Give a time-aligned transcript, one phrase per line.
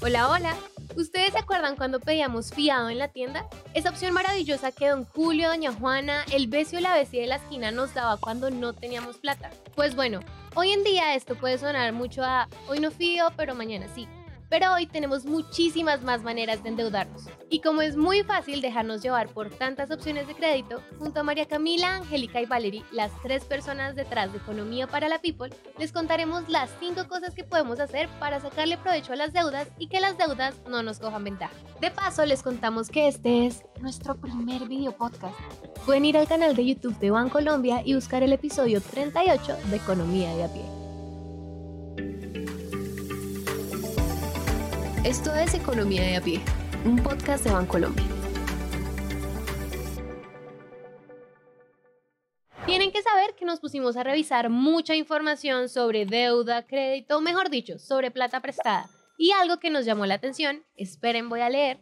[0.00, 0.56] Hola, hola.
[0.96, 3.48] ¿Ustedes se acuerdan cuando pedíamos fiado en la tienda?
[3.74, 7.36] Esa opción maravillosa que don Julio, doña Juana, el becio y la bestia de la
[7.36, 9.50] esquina nos daba cuando no teníamos plata.
[9.74, 10.20] Pues bueno,
[10.54, 14.06] hoy en día esto puede sonar mucho a hoy no fío, pero mañana sí.
[14.48, 17.24] Pero hoy tenemos muchísimas más maneras de endeudarnos.
[17.50, 21.46] Y como es muy fácil dejarnos llevar por tantas opciones de crédito, junto a María
[21.46, 26.48] Camila, Angélica y Valerie, las tres personas detrás de Economía para la People, les contaremos
[26.48, 30.16] las cinco cosas que podemos hacer para sacarle provecho a las deudas y que las
[30.16, 31.54] deudas no nos cojan ventaja.
[31.80, 35.38] De paso, les contamos que este es nuestro primer video podcast.
[35.84, 40.34] Pueden ir al canal de YouTube de Bancolombia y buscar el episodio 38 de Economía
[40.34, 40.77] de a pie.
[45.04, 46.40] Esto es Economía de a pie,
[46.84, 48.04] un podcast de Bancolombia.
[52.66, 57.78] Tienen que saber que nos pusimos a revisar mucha información sobre deuda, crédito, mejor dicho,
[57.78, 58.90] sobre plata prestada.
[59.16, 61.78] Y algo que nos llamó la atención, esperen voy a leer,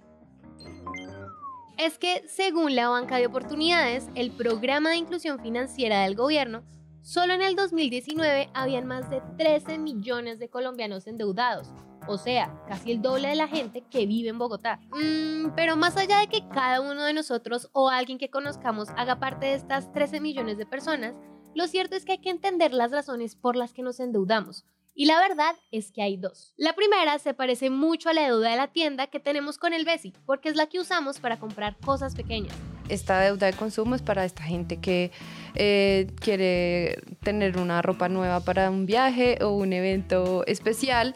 [1.78, 6.64] es que según la banca de oportunidades, el programa de inclusión financiera del gobierno,
[7.00, 11.68] solo en el 2019 habían más de 13 millones de colombianos endeudados,
[12.08, 14.80] o sea, casi el doble de la gente que vive en Bogotá.
[14.90, 19.18] Mm, pero más allá de que cada uno de nosotros o alguien que conozcamos haga
[19.18, 21.14] parte de estas 13 millones de personas,
[21.54, 24.64] lo cierto es que hay que entender las razones por las que nos endeudamos.
[24.98, 26.54] Y la verdad es que hay dos.
[26.56, 29.84] La primera se parece mucho a la deuda de la tienda que tenemos con el
[29.84, 32.56] Besi, porque es la que usamos para comprar cosas pequeñas.
[32.88, 35.10] Esta deuda de consumo es para esta gente que
[35.54, 41.14] eh, quiere tener una ropa nueva para un viaje o un evento especial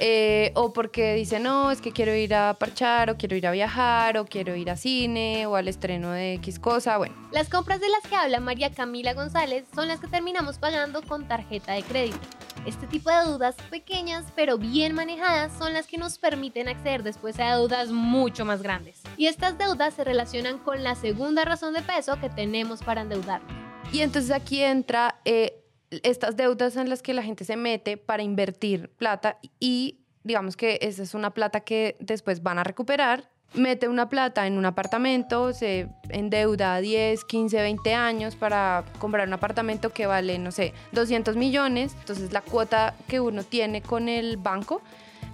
[0.00, 3.50] eh, o porque dice, no, es que quiero ir a parchar, o quiero ir a
[3.50, 7.14] viajar, o quiero ir a cine, o al estreno de X cosa, bueno.
[7.32, 11.28] Las compras de las que habla María Camila González son las que terminamos pagando con
[11.28, 12.18] tarjeta de crédito.
[12.66, 17.38] Este tipo de deudas pequeñas pero bien manejadas son las que nos permiten acceder después
[17.38, 19.02] a deudas mucho más grandes.
[19.16, 23.50] Y estas deudas se relacionan con la segunda razón de peso que tenemos para endeudarnos.
[23.92, 25.59] Y entonces aquí entra eh,
[25.90, 30.78] estas deudas en las que la gente se mete para invertir plata y digamos que
[30.82, 33.28] esa es una plata que después van a recuperar.
[33.52, 39.34] Mete una plata en un apartamento, se endeuda 10, 15, 20 años para comprar un
[39.34, 41.96] apartamento que vale, no sé, 200 millones.
[41.98, 44.82] Entonces la cuota que uno tiene con el banco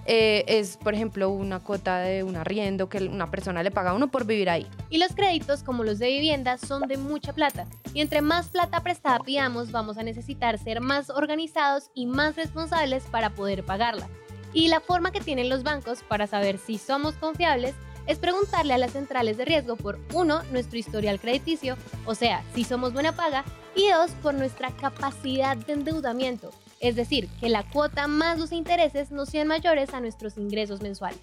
[0.09, 3.93] eh, es, por ejemplo, una cuota de un arriendo que una persona le paga a
[3.93, 4.65] uno por vivir ahí.
[4.89, 7.67] Y los créditos, como los de vivienda, son de mucha plata.
[7.93, 13.03] Y entre más plata prestada pidamos, vamos a necesitar ser más organizados y más responsables
[13.03, 14.07] para poder pagarla.
[14.53, 17.75] Y la forma que tienen los bancos para saber si somos confiables
[18.05, 21.75] es preguntarle a las centrales de riesgo por, uno, nuestro historial crediticio,
[22.05, 23.43] o sea, si somos buena paga,
[23.75, 29.11] y dos, por nuestra capacidad de endeudamiento, es decir, que la cuota más los intereses
[29.11, 31.21] no sean mayores a nuestros ingresos mensuales.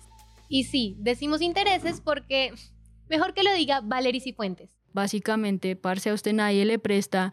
[0.48, 2.52] Y sí, decimos intereses porque
[3.08, 4.70] mejor que lo diga Valery Cifuentes.
[4.92, 7.32] Básicamente, parce, a usted nadie le presta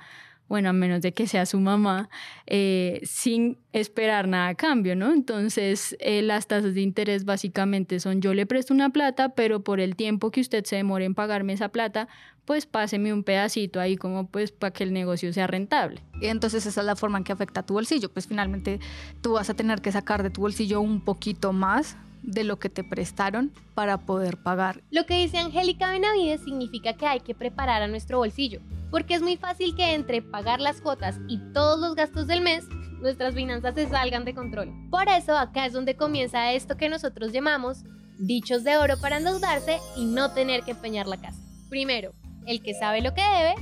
[0.52, 2.10] bueno, a menos de que sea su mamá,
[2.46, 5.14] eh, sin esperar nada a cambio, ¿no?
[5.14, 9.80] Entonces, eh, las tasas de interés básicamente son yo le presto una plata, pero por
[9.80, 12.10] el tiempo que usted se demore en pagarme esa plata,
[12.44, 16.02] pues páseme un pedacito ahí como pues para que el negocio sea rentable.
[16.20, 18.82] Y entonces esa es la forma en que afecta a tu bolsillo, pues finalmente
[19.22, 22.70] tú vas a tener que sacar de tu bolsillo un poquito más de lo que
[22.70, 24.82] te prestaron para poder pagar.
[24.92, 29.22] Lo que dice Angélica Benavides significa que hay que preparar a nuestro bolsillo, porque es
[29.22, 32.68] muy fácil que entre pagar las cuotas y todos los gastos del mes,
[33.02, 34.72] nuestras finanzas se salgan de control.
[34.90, 37.84] Por eso acá es donde comienza esto que nosotros llamamos
[38.18, 41.40] dichos de oro para endeudarse y no tener que empeñar la casa.
[41.70, 42.14] Primero,
[42.46, 43.56] el que sabe lo que debe,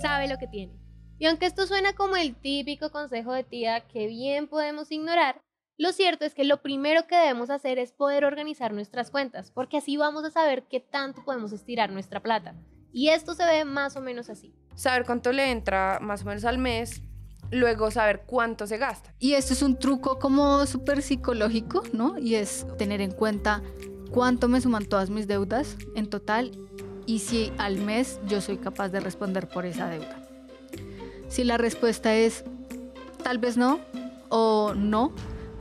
[0.00, 0.72] sabe lo que tiene.
[1.18, 5.40] Y aunque esto suena como el típico consejo de tía que bien podemos ignorar,
[5.78, 9.78] lo cierto es que lo primero que debemos hacer es poder organizar nuestras cuentas, porque
[9.78, 12.54] así vamos a saber qué tanto podemos estirar nuestra plata.
[12.92, 14.54] Y esto se ve más o menos así.
[14.74, 17.02] Saber cuánto le entra más o menos al mes,
[17.50, 19.14] luego saber cuánto se gasta.
[19.18, 22.18] Y esto es un truco como súper psicológico, ¿no?
[22.18, 23.62] Y es tener en cuenta
[24.10, 26.52] cuánto me suman todas mis deudas en total
[27.04, 30.22] y si al mes yo soy capaz de responder por esa deuda.
[31.28, 32.44] Si la respuesta es
[33.22, 33.80] tal vez no
[34.28, 35.12] o no,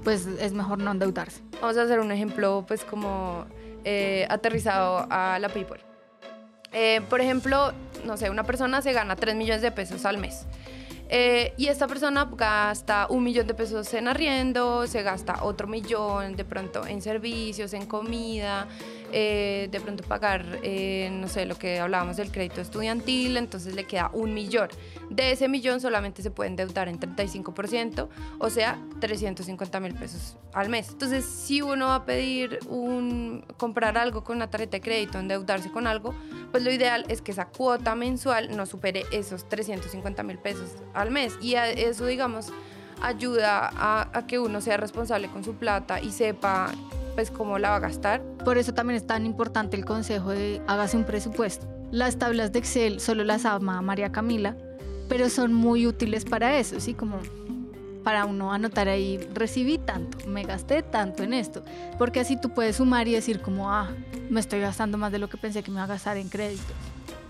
[0.06, 1.42] pues es mejor no endeudarse.
[1.60, 3.46] Vamos a hacer un ejemplo pues como
[3.84, 5.81] eh, aterrizado a la people.
[6.72, 7.74] Eh, por ejemplo,
[8.06, 10.46] no sé, una persona se gana 3 millones de pesos al mes.
[11.10, 16.36] Eh, y esta persona gasta un millón de pesos en arriendo, se gasta otro millón
[16.36, 18.68] de pronto en servicios, en comida,
[19.17, 23.85] eh, de pronto pagar, eh, no sé, lo que hablábamos del crédito estudiantil, entonces le
[23.85, 24.67] queda un millón.
[25.09, 28.09] De ese millón solamente se puede endeudar en 35%,
[28.39, 30.89] o sea, 350 mil pesos al mes.
[30.89, 35.71] Entonces, si uno va a pedir un, comprar algo con una tarjeta de crédito, endeudarse
[35.71, 36.13] con algo,
[36.51, 41.11] pues lo ideal es que esa cuota mensual no supere esos 350 mil pesos al
[41.11, 41.38] mes.
[41.39, 42.51] Y eso, digamos,
[43.01, 43.71] ayuda
[44.13, 46.73] a que uno sea responsable con su plata y sepa
[47.15, 48.21] pues cómo la va a gastar.
[48.44, 51.67] Por eso también es tan importante el consejo de hágase un presupuesto.
[51.91, 54.56] Las tablas de Excel solo las ama María Camila,
[55.07, 56.94] pero son muy útiles para eso, ¿sí?
[56.94, 57.19] Como
[58.03, 61.63] para uno anotar ahí, recibí tanto, me gasté tanto en esto,
[61.97, 63.89] porque así tú puedes sumar y decir como, ah,
[64.29, 66.75] me estoy gastando más de lo que pensé que me iba a gastar en créditos.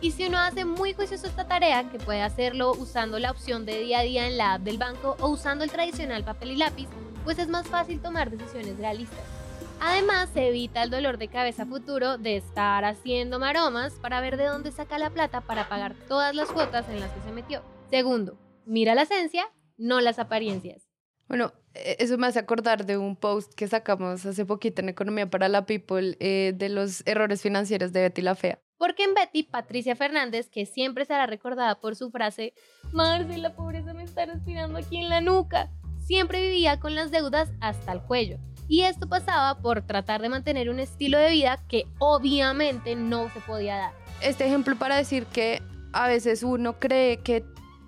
[0.01, 3.79] Y si uno hace muy juicioso esta tarea, que puede hacerlo usando la opción de
[3.79, 6.87] día a día en la app del banco o usando el tradicional papel y lápiz,
[7.23, 9.44] pues es más fácil tomar decisiones realistas.
[9.79, 14.45] Además, se evita el dolor de cabeza futuro de estar haciendo maromas para ver de
[14.45, 17.61] dónde saca la plata para pagar todas las cuotas en las que se metió.
[17.89, 20.87] Segundo, mira la esencia, no las apariencias.
[21.27, 25.29] Bueno, e, eso me hace acordar de un post que sacamos hace poquito en Economía
[25.29, 28.59] para la People eh, de los errores financieros de Betty la Fea.
[28.77, 32.53] Porque en Betty, Patricia Fernández, que siempre será recordada por su frase,
[32.91, 35.71] Marce, la pobreza me está respirando aquí en la nuca,
[36.05, 38.37] siempre vivía con las deudas hasta el cuello.
[38.67, 43.39] Y esto pasaba por tratar de mantener un estilo de vida que obviamente no se
[43.41, 43.93] podía dar.
[44.21, 45.61] Este ejemplo para decir que
[45.93, 47.45] a veces uno cree que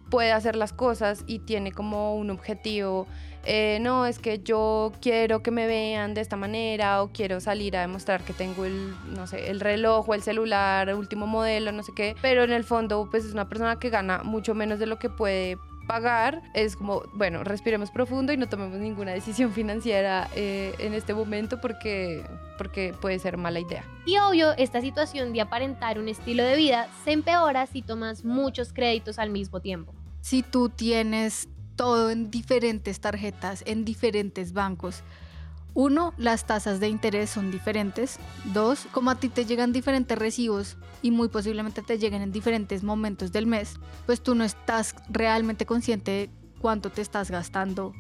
[0.09, 3.07] puede hacer las cosas y tiene como un objetivo.
[3.50, 7.77] eh, no, es que yo quiero que me vean de esta manera o quiero salir
[7.77, 11.83] a demostrar que tengo el, no sé, el reloj el celular, el último modelo, no
[11.83, 12.15] sé qué.
[12.21, 15.09] Pero en el fondo, pues es una persona que gana mucho menos de lo que
[15.09, 15.57] puede
[15.88, 16.44] pagar.
[16.54, 21.60] Es como, bueno, respiremos profundo y no tomemos ninguna decisión financiera eh, en este momento
[21.60, 22.24] porque,
[22.57, 23.84] porque puede ser mala idea.
[24.06, 28.74] Y obvio, esta situación de aparentar un estilo de vida se empeora si tomas muchos
[28.74, 29.94] créditos al mismo tiempo.
[30.22, 35.04] Si tú tienes todo en diferentes tarjetas, en diferentes bancos,
[35.77, 38.18] uno, las tasas de interés son diferentes.
[38.45, 42.81] Dos, como a ti te llegan diferentes recibos y muy posiblemente te lleguen en diferentes
[42.81, 43.75] momentos del mes,
[44.07, 46.29] pues tú no estás realmente consciente de
[46.59, 47.94] cuánto te estás gastando,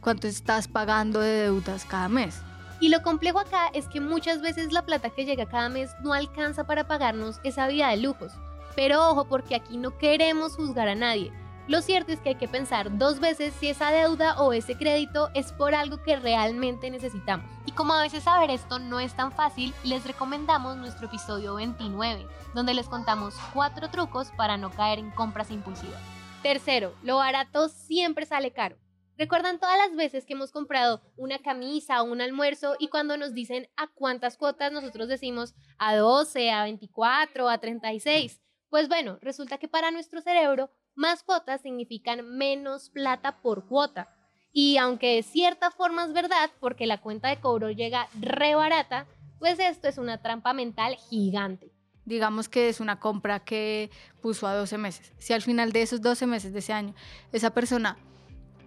[0.00, 2.40] cuánto estás pagando de deudas cada mes.
[2.80, 6.14] Y lo complejo acá es que muchas veces la plata que llega cada mes no
[6.14, 8.32] alcanza para pagarnos esa vida de lujos.
[8.76, 11.30] Pero ojo, porque aquí no queremos juzgar a nadie.
[11.66, 15.30] Lo cierto es que hay que pensar dos veces si esa deuda o ese crédito
[15.32, 17.50] es por algo que realmente necesitamos.
[17.64, 22.26] Y como a veces saber esto no es tan fácil, les recomendamos nuestro episodio 29,
[22.52, 26.02] donde les contamos cuatro trucos para no caer en compras impulsivas.
[26.42, 28.76] Tercero, lo barato siempre sale caro.
[29.16, 33.32] ¿Recuerdan todas las veces que hemos comprado una camisa o un almuerzo y cuando nos
[33.32, 38.42] dicen a cuántas cuotas nosotros decimos a 12, a 24, a 36?
[38.68, 44.08] Pues bueno, resulta que para nuestro cerebro más cuotas significan menos plata por cuota.
[44.52, 49.06] Y aunque de cierta forma es verdad, porque la cuenta de cobro llega re barata,
[49.38, 51.72] pues esto es una trampa mental gigante.
[52.04, 55.12] Digamos que es una compra que puso a 12 meses.
[55.18, 56.94] Si al final de esos 12 meses de ese año,
[57.32, 57.96] esa persona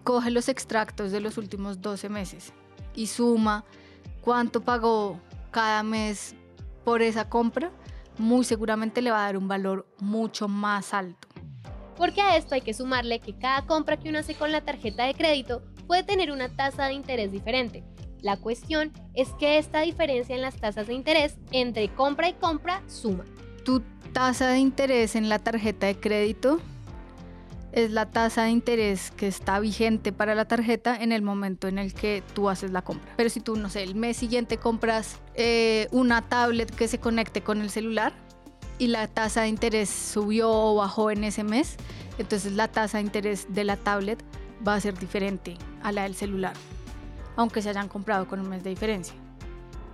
[0.03, 2.53] coge los extractos de los últimos 12 meses
[2.95, 3.63] y suma
[4.21, 5.19] cuánto pagó
[5.51, 6.35] cada mes
[6.83, 7.71] por esa compra,
[8.17, 11.26] muy seguramente le va a dar un valor mucho más alto.
[11.97, 15.05] Porque a esto hay que sumarle que cada compra que uno hace con la tarjeta
[15.05, 17.83] de crédito puede tener una tasa de interés diferente.
[18.21, 22.81] La cuestión es que esta diferencia en las tasas de interés entre compra y compra
[22.87, 23.25] suma.
[23.63, 23.81] Tu
[24.13, 26.59] tasa de interés en la tarjeta de crédito
[27.71, 31.77] es la tasa de interés que está vigente para la tarjeta en el momento en
[31.77, 33.11] el que tú haces la compra.
[33.17, 37.41] Pero si tú, no sé, el mes siguiente compras eh, una tablet que se conecte
[37.41, 38.13] con el celular
[38.79, 41.77] y la tasa de interés subió o bajó en ese mes,
[42.17, 44.23] entonces la tasa de interés de la tablet
[44.67, 46.53] va a ser diferente a la del celular,
[47.35, 49.15] aunque se hayan comprado con un mes de diferencia.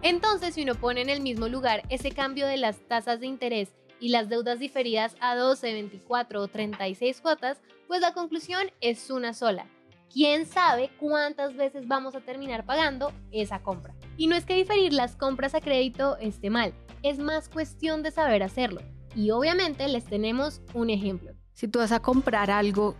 [0.01, 3.69] Entonces, si uno pone en el mismo lugar ese cambio de las tasas de interés
[4.01, 9.33] y las deudas diferidas a 12, 24 o 36 cuotas, pues la conclusión es una
[9.33, 9.65] sola.
[10.13, 13.96] ¿Quién sabe cuántas veces vamos a terminar pagando esa compra?
[14.15, 18.12] Y no es que diferir las compras a crédito esté mal, es más cuestión de
[18.12, 18.82] saber hacerlo.
[19.15, 21.32] Y obviamente les tenemos un ejemplo.
[21.53, 22.96] Si tú vas a comprar algo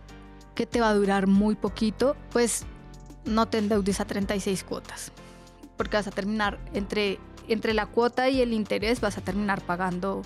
[0.56, 2.66] que te va a durar muy poquito, pues
[3.24, 5.12] no te endeudes a 36 cuotas,
[5.76, 10.22] porque vas a terminar entre, entre la cuota y el interés, vas a terminar pagando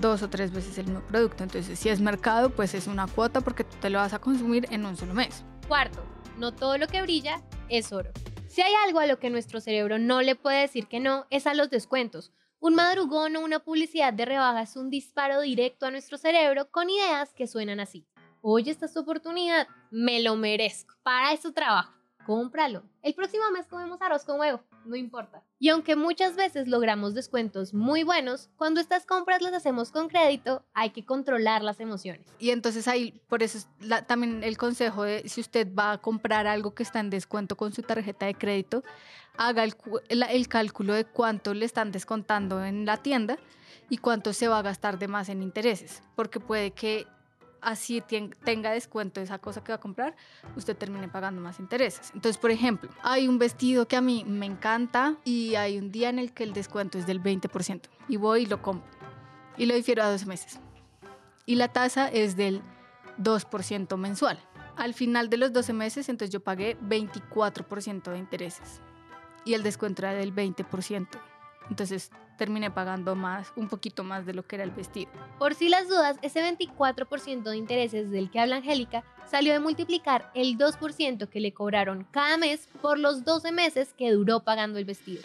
[0.00, 1.44] dos o tres veces el mismo producto.
[1.44, 4.66] Entonces, si es mercado, pues es una cuota porque tú te lo vas a consumir
[4.70, 5.44] en un solo mes.
[5.68, 6.02] Cuarto,
[6.38, 8.10] no todo lo que brilla es oro.
[8.48, 11.46] Si hay algo a lo que nuestro cerebro no le puede decir que no, es
[11.46, 12.32] a los descuentos.
[12.58, 16.88] Un madrugón o una publicidad de rebaja es un disparo directo a nuestro cerebro con
[16.88, 18.06] ideas que suenan así.
[18.40, 21.97] Oye, esta es tu oportunidad, me lo merezco, para eso trabajo
[22.28, 22.82] cómpralo.
[23.00, 25.42] El próximo mes comemos arroz con huevo, no importa.
[25.58, 30.62] Y aunque muchas veces logramos descuentos muy buenos, cuando estas compras las hacemos con crédito,
[30.74, 32.26] hay que controlar las emociones.
[32.38, 33.66] Y entonces ahí, por eso es
[34.06, 37.72] también el consejo de si usted va a comprar algo que está en descuento con
[37.72, 38.84] su tarjeta de crédito,
[39.38, 43.38] haga el cálculo de cuánto le están descontando en la tienda
[43.88, 47.06] y cuánto se va a gastar de más en intereses, porque puede que
[47.60, 48.02] así
[48.44, 50.16] tenga descuento esa cosa que va a comprar,
[50.56, 52.10] usted termine pagando más intereses.
[52.14, 56.08] Entonces, por ejemplo, hay un vestido que a mí me encanta y hay un día
[56.08, 58.88] en el que el descuento es del 20% y voy y lo compro
[59.56, 60.60] y lo difiero a 12 meses.
[61.44, 62.62] Y la tasa es del
[63.18, 64.38] 2% mensual.
[64.76, 68.80] Al final de los 12 meses, entonces yo pagué 24% de intereses
[69.44, 71.08] y el descuento era del 20%.
[71.70, 75.10] Entonces terminé pagando más, un poquito más de lo que era el vestido.
[75.38, 80.30] Por si las dudas, ese 24% de intereses del que habla Angélica salió de multiplicar
[80.34, 84.84] el 2% que le cobraron cada mes por los 12 meses que duró pagando el
[84.84, 85.22] vestido.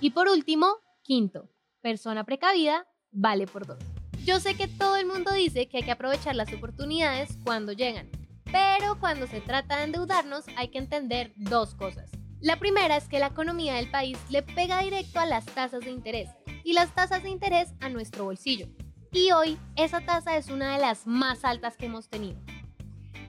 [0.00, 0.66] Y por último,
[1.02, 1.48] quinto,
[1.80, 3.78] persona precavida vale por dos.
[4.24, 8.10] Yo sé que todo el mundo dice que hay que aprovechar las oportunidades cuando llegan,
[8.44, 12.10] pero cuando se trata de endeudarnos hay que entender dos cosas.
[12.40, 15.90] La primera es que la economía del país le pega directo a las tasas de
[15.90, 16.28] interés
[16.64, 18.66] y las tasas de interés a nuestro bolsillo.
[19.10, 22.38] Y hoy esa tasa es una de las más altas que hemos tenido.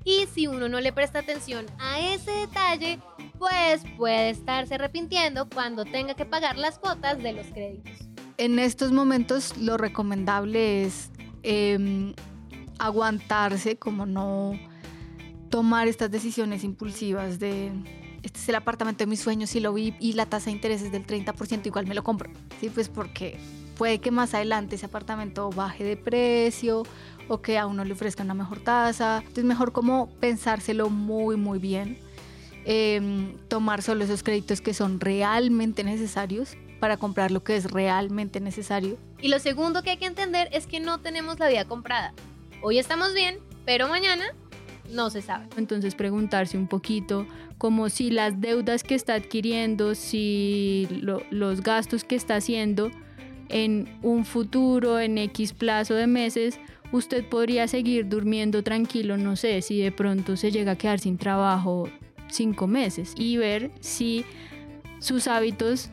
[0.03, 2.99] Y si uno no le presta atención a ese detalle,
[3.39, 7.93] pues puede estarse arrepintiendo cuando tenga que pagar las cuotas de los créditos.
[8.37, 11.11] En estos momentos lo recomendable es
[11.43, 12.13] em,
[12.77, 14.53] aguantarse, como no
[15.49, 17.71] tomar estas decisiones impulsivas de
[18.49, 21.05] el apartamento de mis sueños y lo vi y la tasa de interés es del
[21.05, 22.29] 30%, igual me lo compro.
[22.59, 23.39] Sí, pues porque
[23.77, 26.83] puede que más adelante ese apartamento baje de precio
[27.27, 29.19] o que a uno le ofrezca una mejor tasa.
[29.19, 31.99] Entonces mejor como pensárselo muy, muy bien.
[32.65, 38.39] Em, tomar solo esos créditos que son realmente necesarios para comprar lo que es realmente
[38.39, 38.97] necesario.
[39.19, 42.13] Y lo segundo que hay que entender es que no tenemos la vida comprada.
[42.61, 44.25] Hoy estamos bien, pero mañana
[44.91, 45.47] no se sabe.
[45.57, 47.25] Entonces preguntarse un poquito
[47.57, 50.87] como si las deudas que está adquiriendo, si
[51.31, 52.91] los gastos que está haciendo
[53.49, 56.59] en un futuro, en X plazo de meses,
[56.91, 61.17] usted podría seguir durmiendo tranquilo, no sé, si de pronto se llega a quedar sin
[61.17, 61.89] trabajo
[62.29, 64.25] cinco meses y ver si
[64.99, 65.89] sus hábitos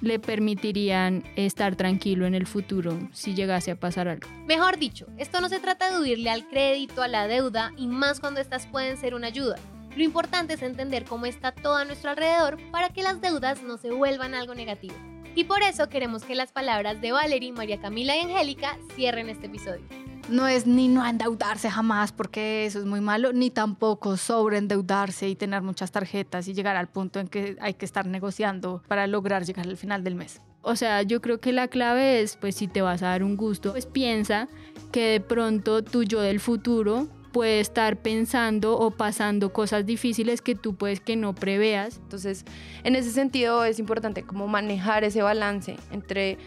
[0.00, 4.28] le permitirían estar tranquilo en el futuro si llegase a pasar algo.
[4.46, 8.20] Mejor dicho, esto no se trata de huirle al crédito, a la deuda y más
[8.20, 9.56] cuando estas pueden ser una ayuda.
[9.96, 13.78] Lo importante es entender cómo está todo a nuestro alrededor para que las deudas no
[13.78, 14.94] se vuelvan algo negativo.
[15.34, 19.46] Y por eso queremos que las palabras de Valerie, María Camila y Angélica cierren este
[19.46, 19.84] episodio.
[20.28, 25.36] No es ni no endeudarse jamás porque eso es muy malo, ni tampoco sobreendeudarse y
[25.36, 29.44] tener muchas tarjetas y llegar al punto en que hay que estar negociando para lograr
[29.44, 30.42] llegar al final del mes.
[30.62, 33.36] O sea, yo creo que la clave es, pues si te vas a dar un
[33.36, 34.48] gusto, pues piensa
[34.90, 40.56] que de pronto tu yo del futuro puede estar pensando o pasando cosas difíciles que
[40.56, 41.98] tú puedes que no preveas.
[41.98, 42.44] Entonces,
[42.82, 46.38] en ese sentido es importante como manejar ese balance entre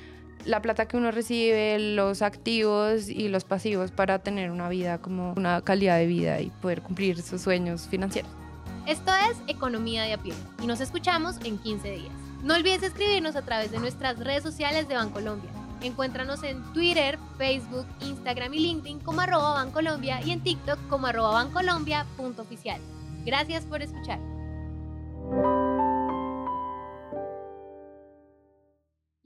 [0.46, 5.34] la plata que uno recibe, los activos y los pasivos para tener una vida como
[5.34, 8.31] una calidad de vida y poder cumplir sus sueños financieros.
[8.88, 12.13] Esto es Economía de a pie y nos escuchamos en 15 días.
[12.43, 15.50] No olvides escribirnos a través de nuestras redes sociales de Bancolombia.
[15.81, 21.31] Encuéntranos en Twitter, Facebook, Instagram y LinkedIn como arroba Bancolombia y en TikTok como arroba
[21.31, 22.81] bancolombia.oficial.
[23.25, 24.19] Gracias por escuchar.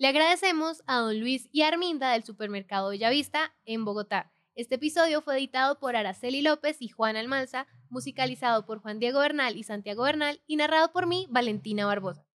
[0.04, 4.34] Le agradecemos a don Luis y Arminda del supermercado Bellavista en Bogotá.
[4.54, 9.56] Este episodio fue editado por Araceli López y Juan Almanza, musicalizado por Juan Diego Bernal
[9.56, 12.28] y Santiago Bernal y narrado por mí, Valentina Barbosa.